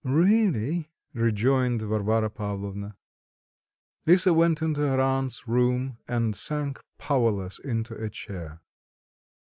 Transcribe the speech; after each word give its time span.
"Really!" 0.03 0.89
rejoined 1.13 1.83
Varvara 1.83 2.31
Pavlovna. 2.31 2.97
Lisa 4.07 4.33
went 4.33 4.63
into 4.63 4.81
her 4.81 4.99
aunt's 4.99 5.47
room, 5.47 5.99
and 6.07 6.35
sank 6.35 6.83
powerless 6.97 7.59
into 7.59 7.93
a 7.93 8.09
chair. 8.09 8.61